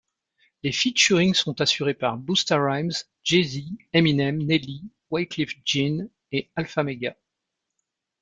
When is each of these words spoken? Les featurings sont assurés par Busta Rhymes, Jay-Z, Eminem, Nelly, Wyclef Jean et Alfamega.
Les 0.63 0.71
featurings 0.71 1.35
sont 1.35 1.61
assurés 1.61 1.93
par 1.93 2.17
Busta 2.17 2.57
Rhymes, 2.57 2.91
Jay-Z, 3.23 3.61
Eminem, 3.93 4.39
Nelly, 4.41 4.85
Wyclef 5.11 5.51
Jean 5.63 6.09
et 6.31 6.49
Alfamega. 6.55 7.15